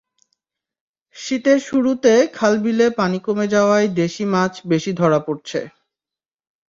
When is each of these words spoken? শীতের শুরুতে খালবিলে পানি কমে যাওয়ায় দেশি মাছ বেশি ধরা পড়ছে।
শীতের 1.15 1.59
শুরুতে 1.61 2.13
খালবিলে 2.33 2.87
পানি 2.99 3.17
কমে 3.25 3.45
যাওয়ায় 3.47 3.87
দেশি 4.01 4.23
মাছ 4.33 4.53
বেশি 4.71 4.91
ধরা 4.99 5.19
পড়ছে। 5.19 5.59